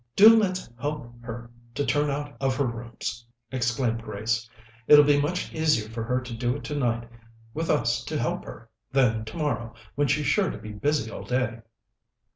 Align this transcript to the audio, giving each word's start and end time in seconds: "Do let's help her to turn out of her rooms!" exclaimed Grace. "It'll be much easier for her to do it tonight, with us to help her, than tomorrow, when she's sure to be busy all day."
"Do 0.15 0.35
let's 0.35 0.67
help 0.81 1.13
her 1.23 1.51
to 1.75 1.85
turn 1.85 2.09
out 2.09 2.35
of 2.41 2.55
her 2.55 2.65
rooms!" 2.65 3.27
exclaimed 3.51 4.01
Grace. 4.01 4.49
"It'll 4.87 5.05
be 5.05 5.21
much 5.21 5.53
easier 5.53 5.87
for 5.89 6.03
her 6.03 6.19
to 6.21 6.33
do 6.35 6.55
it 6.55 6.63
tonight, 6.63 7.07
with 7.53 7.69
us 7.69 8.03
to 8.05 8.17
help 8.17 8.43
her, 8.45 8.67
than 8.91 9.25
tomorrow, 9.25 9.75
when 9.93 10.07
she's 10.07 10.25
sure 10.25 10.49
to 10.49 10.57
be 10.57 10.71
busy 10.71 11.11
all 11.11 11.23
day." 11.25 11.61